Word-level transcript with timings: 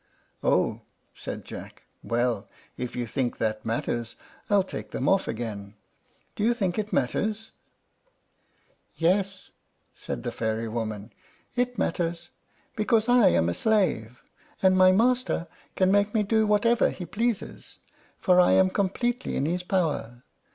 "Oh!" 0.41 0.81
said 1.13 1.45
Jack. 1.45 1.83
"Well, 2.01 2.49
if 2.75 2.95
you 2.95 3.05
think 3.05 3.37
that 3.37 3.63
matters, 3.63 4.15
I'll 4.49 4.63
take 4.63 4.89
them 4.89 5.07
off 5.07 5.27
again. 5.27 5.75
Do 6.35 6.43
you 6.43 6.55
think 6.55 6.79
it 6.79 6.91
matters?" 6.91 7.51
"Yes," 8.95 9.51
said 9.93 10.23
the 10.23 10.31
fairy 10.31 10.67
woman; 10.67 11.13
"it 11.55 11.77
matters, 11.77 12.31
because 12.75 13.07
I 13.07 13.27
am 13.27 13.47
a 13.47 13.53
slave, 13.53 14.23
and 14.63 14.75
my 14.75 14.91
master 14.91 15.47
can 15.75 15.91
make 15.91 16.15
me 16.15 16.23
do 16.23 16.47
whatever 16.47 16.89
he 16.89 17.05
pleases, 17.05 17.77
for 18.17 18.39
I 18.39 18.53
am 18.53 18.71
completely 18.71 19.35
in 19.35 19.45
his 19.45 19.61
power. 19.61 20.23